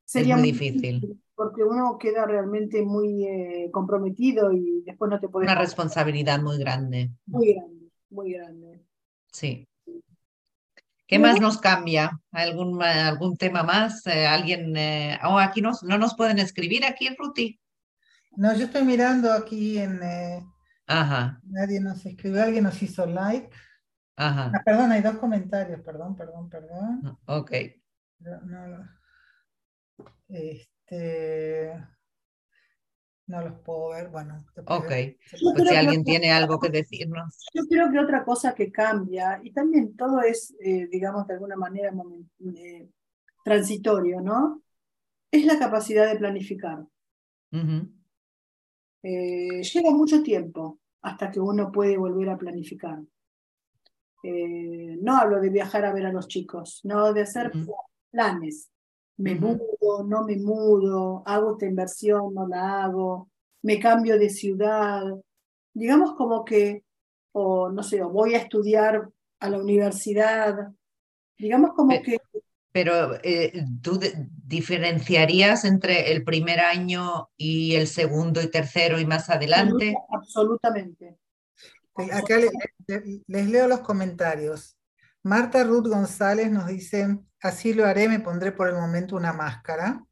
[0.05, 1.21] sería muy, difícil.
[1.35, 5.51] Porque uno queda realmente muy eh, comprometido y después no te puedes.
[5.51, 7.11] Una responsabilidad muy grande.
[7.27, 8.85] Muy grande, muy grande.
[9.33, 9.67] Sí.
[11.11, 12.21] ¿Qué más nos cambia?
[12.31, 14.07] ¿Algún, algún tema más?
[14.07, 14.77] Eh, ¿Alguien?
[14.77, 17.61] Eh, oh, aquí nos, no nos pueden escribir aquí, Ruti.
[18.37, 20.01] No, yo estoy mirando aquí en...
[20.05, 20.47] Eh,
[20.87, 21.41] Ajá.
[21.43, 23.51] Nadie nos escribió, alguien nos hizo like.
[24.15, 24.53] Ajá.
[24.55, 27.19] Ah, perdón, hay dos comentarios, perdón, perdón, perdón.
[27.25, 27.51] Ok.
[30.29, 31.73] este,
[33.31, 34.45] no los puedo ver, bueno.
[34.67, 37.47] Ok, pues si alguien tiene algo que decirnos.
[37.55, 41.57] Yo creo que otra cosa que cambia, y también todo es, eh, digamos, de alguna
[41.57, 41.93] manera
[42.57, 42.89] eh,
[43.45, 44.63] transitorio, ¿no?
[45.31, 46.85] Es la capacidad de planificar.
[49.03, 52.99] Eh, lleva mucho tiempo hasta que uno puede volver a planificar.
[54.23, 57.53] no hablo de viajar a ver a los chicos, no de hacer
[58.11, 58.70] planes.
[59.21, 63.29] Me mudo, no me mudo, hago esta inversión, no la hago,
[63.63, 65.05] me cambio de ciudad.
[65.75, 66.85] Digamos como que,
[67.33, 69.09] o no sé, o voy a estudiar
[69.41, 70.73] a la universidad.
[71.39, 72.19] Digamos como que
[72.73, 73.99] pero eh, tú
[74.47, 79.97] diferenciarías entre el primer año y el segundo y tercero y más adelante.
[80.11, 81.19] Absolutamente.
[82.13, 84.77] Acá les, leo los comentarios.
[85.23, 90.05] Marta Ruth González nos dice, así lo haré, me pondré por el momento una máscara.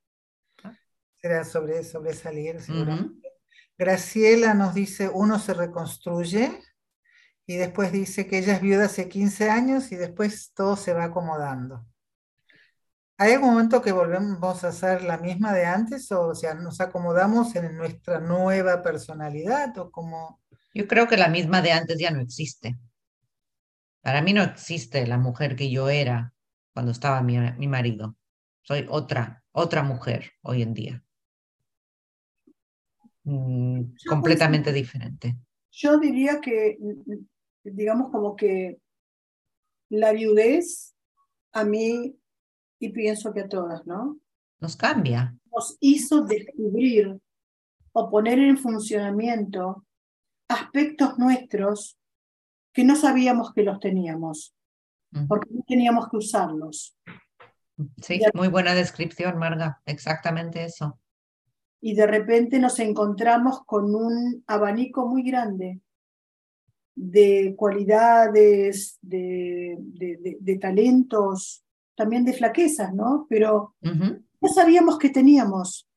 [0.62, 0.74] Ah.
[1.20, 3.28] Será sobre, sobresalir seguramente.
[3.76, 6.60] Graciela nos dice, uno se reconstruye.
[7.46, 11.04] Y después dice que ella es viuda hace 15 años y después todo se va
[11.04, 11.86] acomodando.
[13.16, 17.56] ¿Hay algún momento que volvemos a ser la misma de antes o, sea, nos acomodamos
[17.56, 20.40] en nuestra nueva personalidad o como...
[20.74, 22.78] Yo creo que la misma de antes ya no existe.
[24.02, 26.32] Para mí no existe la mujer que yo era
[26.78, 28.14] cuando estaba mi, mi marido.
[28.62, 31.04] Soy otra, otra mujer hoy en día.
[33.24, 35.36] Mm, completamente diferente.
[35.72, 36.78] Yo diría que,
[37.64, 38.78] digamos como que
[39.88, 40.94] la viudez
[41.50, 42.16] a mí
[42.78, 44.20] y pienso que a todas, ¿no?
[44.60, 45.36] Nos cambia.
[45.52, 47.18] Nos hizo descubrir
[47.90, 49.84] o poner en funcionamiento
[50.46, 51.98] aspectos nuestros
[52.72, 54.54] que no sabíamos que los teníamos,
[55.28, 56.96] porque no teníamos que usarlos.
[58.02, 60.98] Sí, muy buena descripción, Marga, exactamente eso.
[61.80, 65.80] Y de repente nos encontramos con un abanico muy grande
[66.94, 71.64] de cualidades, de, de talentos,
[71.98, 73.26] también de flaquezas, ¿no?
[73.28, 75.88] Pero no sabíamos que teníamos.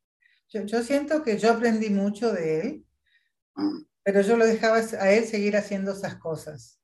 [0.50, 2.86] Yo, siento que yo aprendí mucho de él,
[4.04, 6.81] pero yo lo dejaba a él seguir haciendo esas cosas.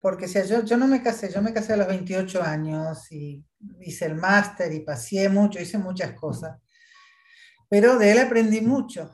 [0.00, 3.44] Porque si yo, yo no me casé, yo me casé a los 28 años y
[3.80, 6.58] hice el máster y pasé mucho, hice muchas cosas.
[7.68, 9.12] Pero de él aprendí mucho.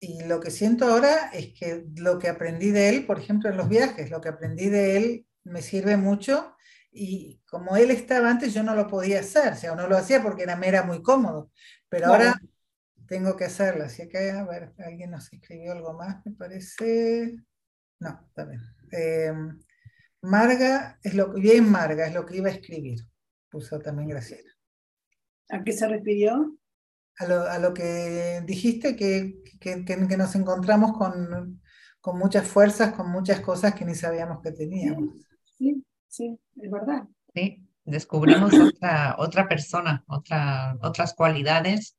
[0.00, 3.56] Y lo que siento ahora es que lo que aprendí de él, por ejemplo, en
[3.56, 6.54] los viajes, lo que aprendí de él me sirve mucho
[6.90, 10.22] y como él estaba antes, yo no lo podía hacer, o sea, no lo hacía
[10.22, 11.50] porque era, me era muy cómodo,
[11.90, 12.40] pero ahora
[13.06, 13.84] tengo que hacerlo.
[13.84, 17.36] Así que, a ver, alguien nos escribió algo más, me parece.
[18.00, 18.60] No, está bien.
[18.90, 19.60] Em,
[20.26, 22.98] Marga, es lo, bien Marga, es lo que iba a escribir,
[23.48, 24.50] puso también Graciela.
[25.50, 26.58] ¿A qué se refirió?
[27.18, 31.62] A lo, a lo que dijiste, que, que, que, nos encontramos con,
[32.00, 35.14] con muchas fuerzas, con muchas cosas que ni sabíamos que teníamos.
[35.56, 37.04] Sí, sí, es verdad.
[37.32, 41.96] Sí, descubrimos otra, otra persona, otra, otras cualidades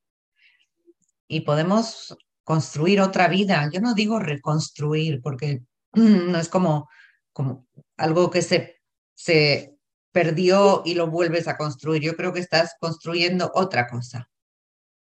[1.30, 3.70] y podemos construir otra vida.
[3.72, 5.64] Yo no digo reconstruir porque
[5.94, 6.90] no es como,
[7.32, 7.67] como
[7.98, 8.82] algo que se,
[9.16, 9.78] se
[10.12, 12.02] perdió y lo vuelves a construir.
[12.02, 14.30] Yo creo que estás construyendo otra cosa,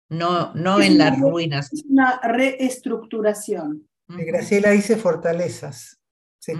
[0.09, 1.72] no, no en las ruinas.
[1.72, 3.88] Es una reestructuración.
[4.09, 5.98] Graciela dice fortalezas.
[6.38, 6.52] Sí.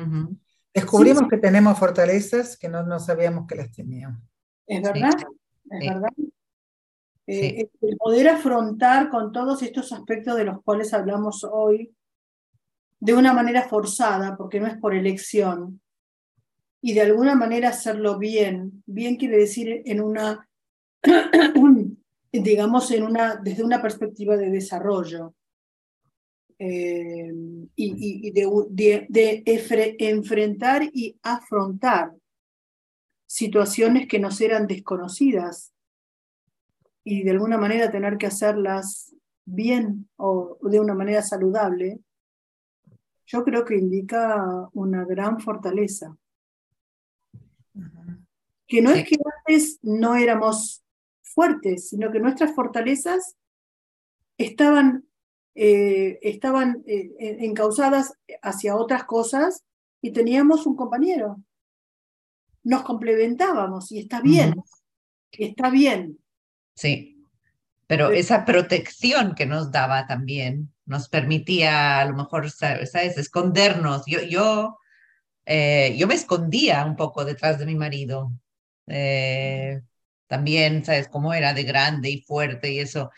[0.75, 4.23] Descubrimos que tenemos fortalezas que no, no, sabíamos que las teníamos.
[4.67, 5.13] Es verdad,
[5.71, 6.11] es verdad.
[7.27, 11.95] Eh, el poder afrontar con todos estos aspectos de los cuales hablamos hoy
[13.01, 15.81] de una manera forzada, porque no es por elección,
[16.85, 18.83] y de alguna manera hacerlo bien.
[18.87, 20.49] Bien quiere decir en una,
[22.33, 25.35] digamos, en una, desde una perspectiva de desarrollo.
[26.59, 27.33] Eh,
[27.75, 29.43] y, de,
[29.99, 32.15] enfrentar y afrontar
[33.27, 35.73] situaciones que nos eran desconocidas
[37.03, 39.13] y de alguna manera tener que hacerlas
[39.45, 41.99] bien o de una manera saludable,
[43.27, 46.17] yo creo que indica una gran fortaleza.
[48.73, 50.83] Que no es que antes no éramos
[51.21, 53.37] fuertes, sino que nuestras fortalezas
[54.39, 55.05] estaban
[55.55, 59.63] eh, estaban eh, encausadas hacia otras cosas
[60.01, 61.43] y teníamos un compañero.
[62.65, 64.55] nos complementábamos y está bien,
[65.33, 66.19] y está bien.
[66.75, 67.27] Sí,
[67.87, 73.19] pero esa protección que nos daba también nos permitía a lo mejor, ¿sabes?
[73.19, 74.05] Escondernos.
[74.07, 74.79] Yo, yo,
[75.45, 78.33] eh, yo me escondía un poco detrás de mi marido.
[78.87, 79.81] Eh,
[80.27, 81.09] también, ¿sabes?
[81.09, 83.11] Cómo era de grande y fuerte y eso.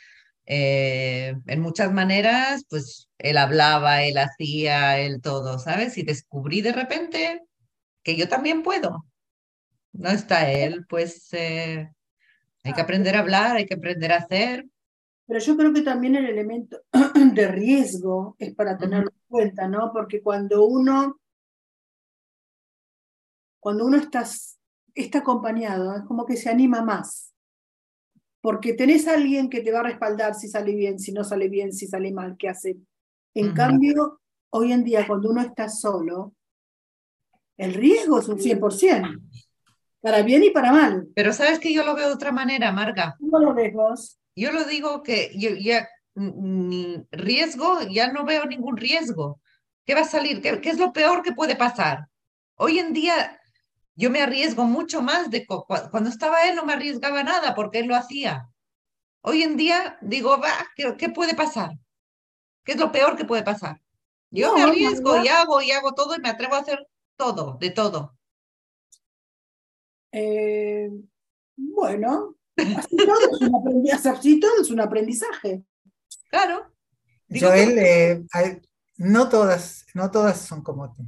[0.47, 5.97] Eh, en muchas maneras, pues él hablaba, él hacía, él todo, ¿sabes?
[5.97, 7.43] Y descubrí de repente
[8.03, 9.05] que yo también puedo.
[9.93, 11.89] No está él, pues eh,
[12.65, 14.67] hay que aprender a hablar, hay que aprender a hacer.
[15.27, 16.83] Pero yo creo que también el elemento
[17.33, 19.91] de riesgo es para tenerlo en cuenta, ¿no?
[19.93, 21.21] Porque cuando uno,
[23.61, 24.25] cuando uno está,
[24.95, 27.35] está acompañado, es como que se anima más
[28.45, 31.49] porque tenés a alguien que te va a respaldar si sale bien, si no sale
[31.49, 32.77] bien, si sale mal, qué hace.
[33.33, 36.35] En cambio, hoy en día, cuando uno está solo,
[37.57, 39.19] el riesgo es un 100%,
[40.03, 41.09] para bien y para mal.
[41.15, 43.17] Pero sabes que yo lo veo de otra manera, Marga.
[43.19, 44.21] ¿Cómo lo ves vos?
[44.37, 45.89] Yo lo digo que yo, ya
[47.13, 49.41] riesgo, ya no veo ningún riesgo.
[49.87, 50.43] ¿Qué va a salir?
[50.43, 52.09] ¿Qué, ¿Qué, es lo peor que puede pasar?
[52.57, 53.41] Hoy en día
[53.97, 57.87] yo me arriesgo mucho más de cuando estaba él no me arriesgaba nada porque él
[57.87, 58.49] lo hacía.
[59.23, 61.79] Hoy en día digo, va, ¿qué, puede pasar?
[62.65, 63.81] ¿Qué es lo peor que puede pasar?
[64.31, 67.71] Yo me arriesgo y hago y hago todo y me atrevo a hacer todo, de
[67.71, 68.17] todo.
[70.11, 70.91] Eh,
[71.57, 75.65] bueno, así todo, es un aprendizaje, todo es un aprendizaje.
[76.29, 76.73] Claro.
[77.29, 78.25] Joel, eh,
[78.97, 81.05] no, todas, no todas son como tú.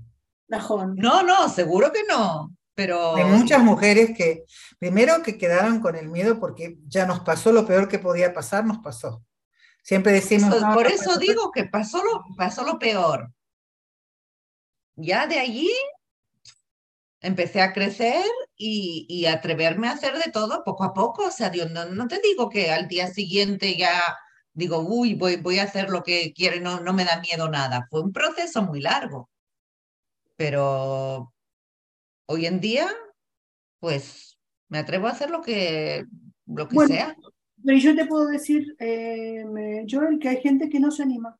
[0.49, 2.57] No, no, seguro que no.
[2.77, 3.17] Pero...
[3.17, 4.45] Hay muchas mujeres que,
[4.79, 8.65] primero que quedaron con el miedo porque ya nos pasó lo peor que podía pasar,
[8.65, 9.25] nos pasó.
[9.83, 10.55] Siempre decimos...
[10.75, 13.33] por eso digo que pasó lo, pasó lo peor.
[14.95, 15.71] Ya de allí
[17.21, 18.25] empecé a crecer
[18.57, 21.27] y, y, atreverme a hacer de todo poco a poco.
[21.27, 24.01] O sea, Dios, no, no, te digo que al día siguiente ya
[24.53, 27.49] digo, uy, voy, voy a hacer lo que quiero y no, no me da miedo
[27.49, 27.87] nada.
[27.91, 29.31] Fue un proceso muy largo.
[30.37, 31.33] Pero,
[32.27, 32.89] hoy en día,
[33.81, 36.05] pues me atrevo a hacer lo que,
[36.47, 37.17] lo que sea.
[37.65, 39.45] Pero yo te puedo decir, eh,
[39.89, 41.39] Joel, que hay gente que no se anima.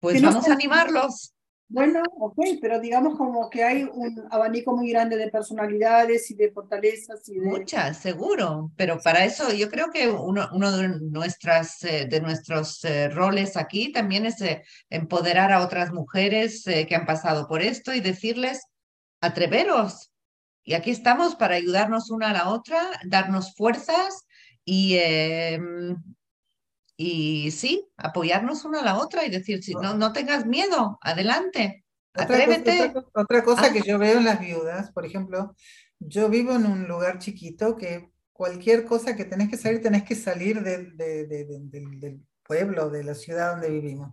[0.00, 1.34] Pues vamos a animarlos.
[1.70, 6.50] Bueno, ok, pero digamos como que hay un abanico muy grande de personalidades y de
[6.50, 7.28] fortalezas.
[7.28, 12.22] Y Muchas, seguro, pero para eso yo creo que uno, uno de, nuestras, eh, de
[12.22, 17.60] nuestros eh, roles aquí también es eh, empoderar a otras mujeres que han pasado por
[17.60, 18.62] esto y decirles,
[19.20, 20.12] atreveros.
[20.64, 24.26] Y aquí estamos para ayudarnos una a la otra, darnos fuerzas
[24.64, 25.96] y, em,
[26.96, 31.84] y sí, apoyarnos una a la otra y decir, si no, no tengas miedo, adelante,
[32.12, 32.92] atrévete.
[33.14, 33.72] Otra, cosa, ah.
[33.72, 35.54] que yo veo en las viudas, por ejemplo,
[36.00, 40.14] yo vivo en un lugar chiquito que cualquier cosa que tenés que salir, tenés que
[40.14, 44.12] salir del pueblo, de la ciudad donde vivimos.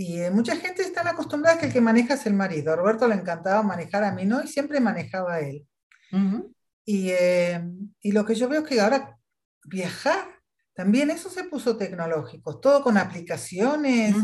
[0.00, 2.72] Y eh, mucha gente está acostumbrada a que el que maneja es el marido.
[2.72, 4.40] A Roberto le encantaba manejar a mí, ¿no?
[4.40, 5.66] Y siempre manejaba a él.
[6.84, 7.60] y, eh,
[8.00, 9.18] y, lo que yo veo es que ahora
[9.64, 10.24] viajar,
[10.72, 14.14] también eso se puso tecnológico, todo con aplicaciones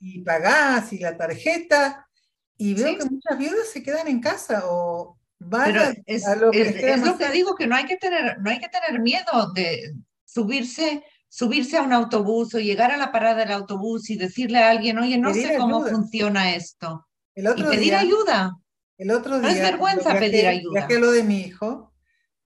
[0.00, 2.08] y pagás y la tarjeta.
[2.56, 6.62] Y veo que muchas viudas se quedan en casa o van es, a lo que
[6.62, 9.94] es, lo que digo, que no hay que tener, no hay que tener miedo de
[10.24, 14.70] subirse subirse a un autobús o llegar a la parada del autobús y decirle a
[14.70, 17.06] alguien, oye, no sé cómo funciona esto.
[17.34, 18.58] El otro y pedir ayuda.
[18.98, 19.48] El otro día.
[19.48, 20.86] No es vergüenza pedir ayuda.
[20.86, 21.94] que lo de mi hijo.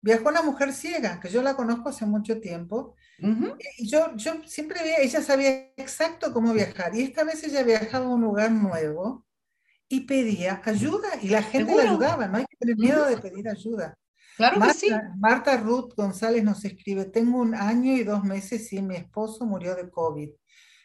[0.01, 2.95] Viajó una mujer ciega, que yo la conozco hace mucho tiempo.
[3.77, 6.93] Y yo, yo siempre veía, ella sabía exacto cómo viajar.
[6.93, 9.25] Y esta vez ella viajaba a un lugar nuevo
[9.87, 12.27] y pedía ayuda y la gente la ayudaba.
[12.27, 13.97] No hay que tener miedo de pedir ayuda.
[14.35, 14.91] Claro Marta, que sí.
[15.17, 19.75] Marta Ruth González nos escribe, tengo un año y dos meses y mi esposo murió
[19.75, 20.29] de COVID.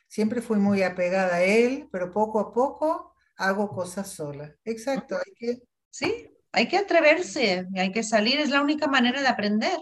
[0.07, 4.55] Siempre fui muy apegada a él, pero poco a poco hago cosas sola.
[4.65, 5.63] Exacto, hay que...
[5.91, 9.79] Sí, hay que atreverse, hay que salir, es la única manera de aprender.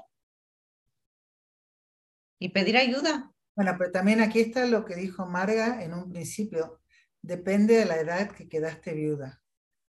[2.38, 3.32] Y pedir ayuda.
[3.54, 6.80] Bueno, pero también aquí está lo que dijo Marga en un principio.
[7.22, 9.40] Depende de la edad que quedaste viuda.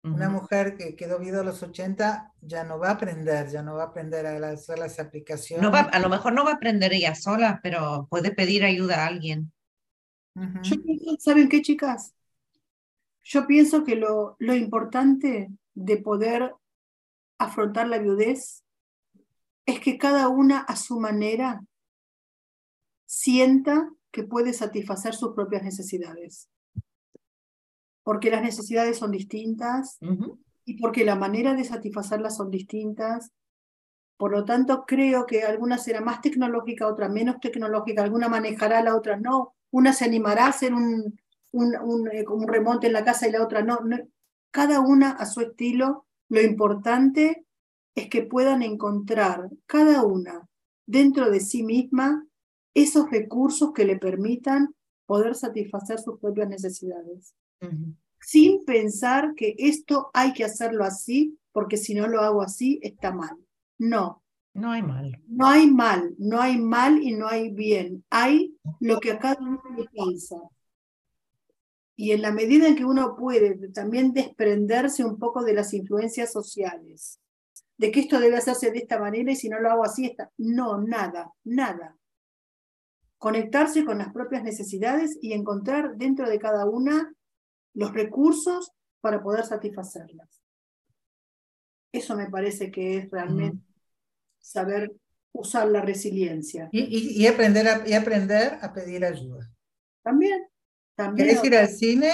[0.03, 3.75] Una mujer que quedó viuda a los 80 ya no va a aprender, ya no
[3.75, 5.63] va a aprender a hacer las aplicaciones.
[5.63, 9.05] No va, a lo mejor no va a aprender ella sola, pero puede pedir ayuda
[9.05, 9.53] a alguien.
[11.19, 12.15] ¿Saben qué, chicas?
[13.23, 16.55] Yo pienso que lo, lo importante de poder
[17.39, 18.65] afrontar la viudez
[19.67, 21.63] es que cada una a su manera
[23.05, 26.49] sienta que puede satisfacer sus propias necesidades
[28.11, 30.01] porque las necesidades son distintas,
[30.65, 33.31] y porque la manera de satisfacerlas son distintas.
[34.17, 38.97] Por lo tanto, creo que alguna será más tecnológica, otra menos tecnológica, alguna manejará, la
[38.97, 39.55] otra no.
[39.71, 41.21] Una se animará a hacer un,
[41.53, 43.79] un, un, eh, un remonte en la casa y la otra no.
[43.85, 43.97] no.
[44.51, 46.05] Cada una a su estilo.
[46.29, 47.47] Lo importante
[47.95, 50.49] es que puedan encontrar cada una
[50.85, 52.27] dentro de sí misma
[52.75, 54.75] esos recursos que le permitan
[55.07, 57.37] poder satisfacer sus propias necesidades.
[57.61, 57.97] Uh -huh.
[58.21, 63.13] Sin pensar que esto hay que hacerlo así, porque si no lo hago así, está
[63.13, 63.37] mal.
[63.79, 64.23] No.
[64.53, 65.23] No hay mal.
[65.27, 68.05] No hay mal, no hay mal y no hay bien.
[68.11, 70.37] Hay lo que a cada uno le piensa.
[71.97, 76.33] Y en la medida en que uno puede también desprenderse un poco de las influencias
[76.33, 77.21] sociales,
[77.79, 80.31] de que esto debe hacerse de esta manera y si no lo hago así, está.
[80.39, 81.97] No, nada, nada
[83.21, 87.13] conectarse con las propias necesidades y encontrar dentro de cada una
[87.75, 90.43] los recursos para poder satisfacerlas.
[91.93, 93.75] Eso me parece que es realmente mm.
[94.39, 94.93] saber
[95.33, 96.69] usar la resiliencia.
[96.73, 99.51] Y, y, y, aprender a, y aprender a pedir ayuda.
[100.03, 100.47] También.
[100.95, 102.13] también ¿Querés ir al cine?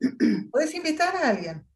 [0.50, 1.66] Puedes invitar a alguien.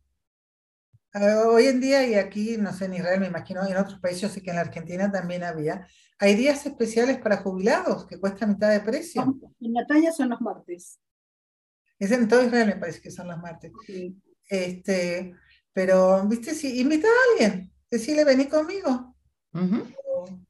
[1.14, 4.28] Hoy en día, y aquí, no sé, en Israel, me imagino, en otros países, yo
[4.28, 5.86] sé que en la Argentina también había,
[6.18, 9.22] hay días especiales para jubilados que cuestan mitad de precio.
[9.60, 11.00] En Natalia son los martes.
[11.98, 13.72] Es en todo Israel, me parece que son los martes.
[14.48, 15.34] Este,
[15.72, 19.14] pero, viste, si invita a alguien, decirle, vení conmigo.
[19.52, 19.94] Uh -huh.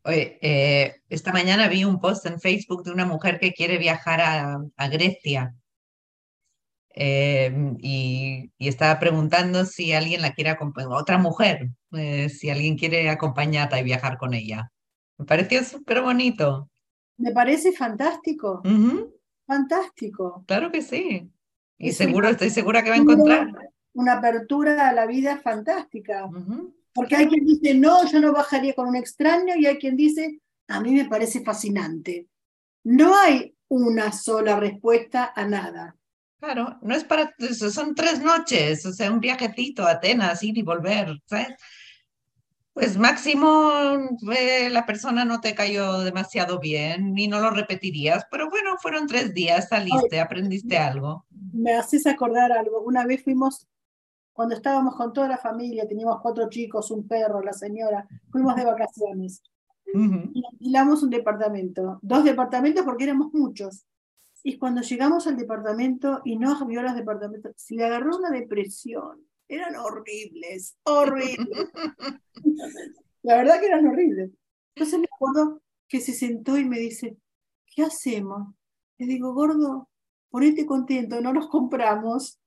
[0.04, 4.20] Oye, eh, esta mañana vi un post en Facebook de una mujer que quiere viajar
[4.20, 5.54] a, a Grecia
[6.94, 12.76] eh, y, y, estaba preguntando si alguien la quiere acompañar, otra mujer, eh, si alguien
[12.76, 14.72] quiere acompañarla y viajar con ella.
[15.16, 16.68] Me pareció súper bonito.
[17.18, 18.62] Me parece fantástico.
[18.64, 19.14] Uh -huh.
[19.46, 20.44] Fantástico.
[20.46, 21.30] Claro que sí.
[21.78, 23.48] Y seguro, estoy segura que va a encontrar.
[23.94, 26.26] Una apertura a la vida fantástica.
[26.26, 26.74] Uh -huh.
[26.92, 30.40] Porque hay quien dice, no, yo no bajaría con un extraño, y hay quien dice,
[30.66, 32.26] a mí me parece fascinante.
[32.84, 35.96] No hay una sola respuesta a nada.
[36.40, 37.34] Claro, no es para,
[37.70, 41.48] son tres noches, o sea, un viajecito a Atenas, ir y volver, ¿sabes?
[42.78, 43.72] Pues máximo
[44.36, 49.08] eh, la persona no te cayó demasiado bien y no lo repetirías, pero bueno, fueron
[49.08, 51.26] tres días, saliste, Ay, aprendiste algo.
[51.52, 52.80] Me haces acordar algo.
[52.82, 53.66] Una vez fuimos,
[54.32, 58.64] cuando estábamos con toda la familia, teníamos cuatro chicos, un perro, la señora, fuimos de
[58.64, 59.42] vacaciones.
[59.92, 60.30] Uh -huh.
[60.32, 63.86] Y alquilamos un departamento, dos departamentos porque éramos muchos.
[64.44, 69.27] Y cuando llegamos al departamento y no vio los departamentos, se le agarró una depresión.
[69.48, 71.48] Eran horribles, horribles.
[73.22, 74.30] La verdad que eran horribles.
[74.74, 77.16] Entonces me acuerdo que se sentó y me dice,
[77.74, 78.54] ¿qué hacemos?
[78.98, 79.88] Le digo, gordo,
[80.30, 82.38] ponete contento, no los compramos.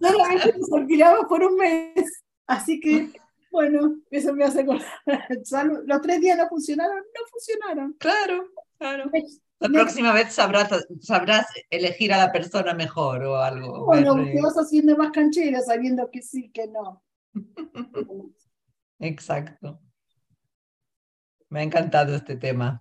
[0.00, 2.24] Solamente los alquilamos por un mes.
[2.46, 3.10] Así que,
[3.50, 4.86] bueno, eso me hace acordar.
[5.86, 7.92] Los tres días no funcionaron, no funcionaron.
[7.98, 8.48] Claro,
[8.78, 9.10] claro.
[9.60, 13.86] La próxima vez sabrás, sabrás elegir a la persona mejor o algo.
[13.86, 17.02] Bueno, te vas haciendo más canchera sabiendo que sí, que no.
[19.00, 19.80] Exacto.
[21.50, 22.80] Me ha encantado este tema.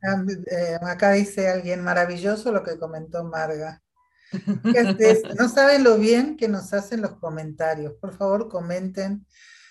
[0.52, 3.82] Eh, acá dice alguien maravilloso lo que comentó Marga.
[5.40, 7.94] No saben lo bien que nos hacen los comentarios.
[7.94, 9.26] Por favor, comenten.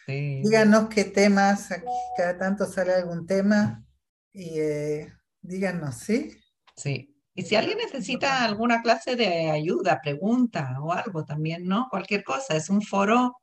[0.06, 0.40] Sí.
[0.42, 1.84] Díganos qué temas, aquí
[2.16, 3.84] cada tanto sale algún tema
[4.32, 6.30] y eh, díganos, ¿sí?
[6.76, 7.12] Sí.
[7.34, 11.88] Y si alguien necesita alguna clase de ayuda, pregunta o algo también, ¿no?
[11.90, 13.36] Cualquier cosa, es un foro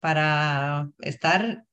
[0.00, 1.64] para estar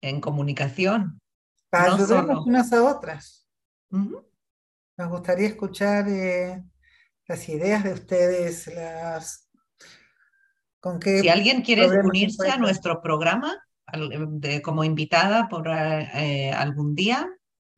[0.00, 1.20] en comunicación.
[1.68, 2.44] Para no ayudarnos solo.
[2.44, 3.46] unas a otras.
[3.90, 4.26] Uh -huh.
[4.96, 6.62] Nos gustaría escuchar eh,
[7.26, 9.48] las ideas de ustedes, las...
[10.80, 13.54] ¿Con qué si alguien quiere unirse a nuestro programa
[13.92, 17.28] de, como invitada por eh, algún día,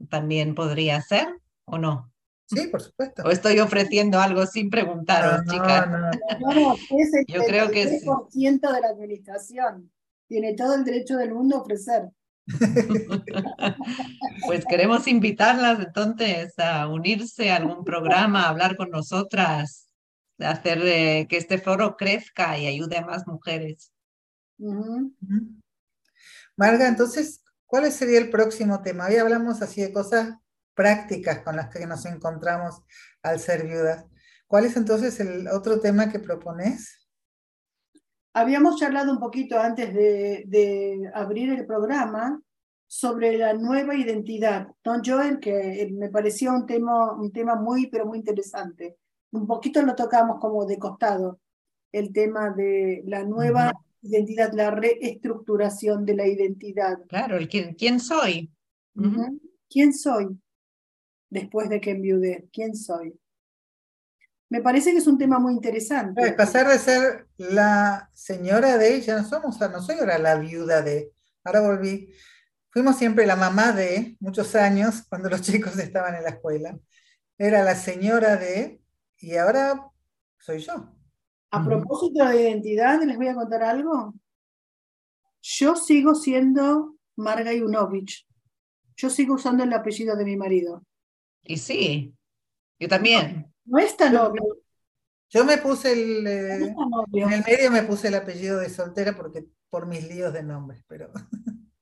[0.08, 1.26] también podría ser
[1.64, 2.11] o no.
[2.54, 3.22] Sí, por supuesto.
[3.24, 5.88] O estoy ofreciendo algo sin preguntaros, no, chicas.
[5.88, 6.10] No, no,
[6.54, 6.74] no.
[6.74, 8.02] es el Yo creo que es.
[8.02, 9.90] de la administración.
[10.28, 12.10] Tiene todo el derecho del mundo a ofrecer.
[14.46, 19.88] pues queremos invitarlas entonces a unirse a algún programa, a hablar con nosotras,
[20.40, 23.92] a hacer de que este foro crezca y ayude a más mujeres.
[24.58, 25.12] Uh -huh.
[26.56, 29.06] Marga, entonces, ¿cuál sería el próximo tema?
[29.06, 30.34] Hoy hablamos así de cosas
[30.74, 32.82] prácticas con las que nos encontramos
[33.22, 34.06] al ser viudas.
[34.46, 37.08] ¿Cuál es entonces el otro tema que propones?
[38.34, 42.40] Habíamos charlado un poquito antes de, de abrir el programa
[42.86, 44.68] sobre la nueva identidad.
[44.84, 48.98] Don Joel, que me pareció un tema, un tema muy, pero muy interesante.
[49.32, 51.40] Un poquito lo tocamos como de costado,
[51.90, 54.10] el tema de la nueva uh -huh.
[54.10, 56.98] identidad, la reestructuración de la identidad.
[57.08, 58.52] Claro, el quién, quién soy.
[59.70, 60.38] ¿Quién soy?
[61.32, 63.18] Después de que enviudé, ¿quién soy?
[64.50, 66.34] Me parece que es un tema muy interesante.
[66.34, 71.10] pasar de ser la señora de, ya no somos, no soy ahora la viuda de,
[71.42, 72.12] ahora volví.
[72.68, 76.78] Fuimos siempre la mamá de, muchos años, cuando los chicos estaban en la escuela.
[77.38, 78.82] Era la señora de,
[79.16, 79.90] y ahora
[80.38, 80.94] soy yo.
[81.50, 84.12] A propósito de identidad, les voy a contar algo.
[85.40, 88.28] Yo sigo siendo Marga Yunovich.
[88.96, 90.84] Yo sigo usando el apellido de mi marido.
[91.44, 92.14] Y sí,
[92.78, 93.52] yo también.
[93.64, 94.42] No es tan obvio.
[95.28, 96.26] Yo me puse el.
[96.26, 96.74] Eh,
[97.12, 100.84] en el medio me puse el apellido de soltera porque por mis líos de nombres,
[100.86, 101.10] pero.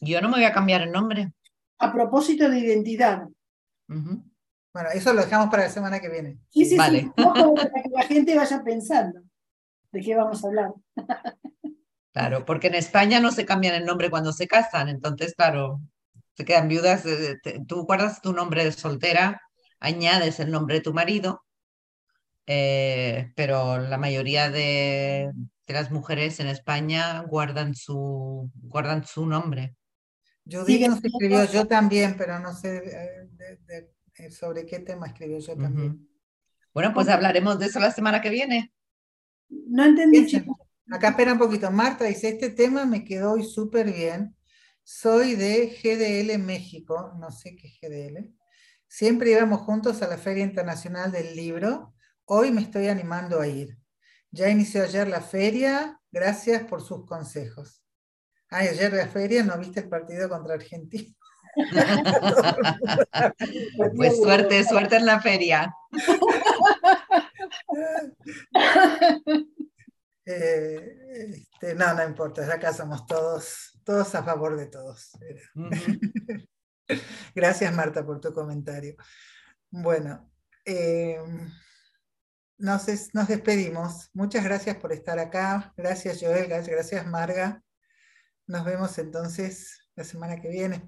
[0.00, 1.32] Yo no me voy a cambiar el nombre.
[1.78, 3.26] A propósito de identidad.
[3.86, 6.38] Bueno, eso lo dejamos para la semana que viene.
[6.50, 7.10] Sí, sí, vale.
[7.16, 9.22] para que la gente vaya pensando
[9.90, 10.72] de qué vamos a hablar.
[12.12, 15.80] Claro, porque en España no se cambian el nombre cuando se casan, entonces, claro,
[16.38, 17.04] se quedan viudas.
[17.04, 17.36] Eh,
[17.66, 19.42] tú guardas tu nombre de soltera
[19.80, 21.44] añades el nombre de tu marido,
[22.46, 25.32] eh, pero la mayoría de,
[25.66, 29.74] las mujeres en España guardan su, guardan su nombre.
[30.50, 35.56] Judith nos escribió yo también, pero no sé eh, eh, sobre qué tema escribió yo
[35.56, 36.08] también.
[36.72, 38.72] Bueno, pues hablaremos de eso la semana que viene.
[39.48, 40.26] No entendí.
[40.90, 41.70] Acá espera un poquito.
[41.70, 44.34] Marta dice, este tema me quedó hoy súper bien.
[44.90, 48.34] Soy de GDL México, no sé qué es GDL.
[48.86, 51.92] Siempre íbamos juntos a la Feria Internacional del Libro.
[52.24, 53.76] Hoy me estoy animando a ir.
[54.30, 56.00] Ya inició ayer la feria.
[56.10, 57.84] Gracias por sus consejos.
[58.48, 61.14] Ay, ayer la feria no viste el partido contra Argentina.
[63.94, 65.70] pues suerte, suerte en la feria.
[70.30, 75.12] Eh, este, no, no importa, acá somos todos, todos a favor de todos.
[77.34, 78.96] Gracias, Marta, por tu comentario.
[79.70, 80.30] Bueno,
[80.66, 81.18] eh,
[82.58, 84.10] nos, despedimos.
[84.12, 85.72] Muchas gracias por estar acá.
[85.74, 86.48] Gracias, Joel.
[86.48, 87.62] Gracias, Marga.
[88.46, 90.86] Nos vemos entonces la semana que viene.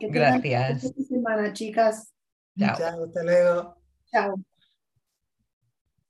[0.00, 0.92] Gracias.
[1.06, 2.12] semana, chicas.
[2.58, 3.80] Chao, hasta luego.
[4.10, 4.34] Chao.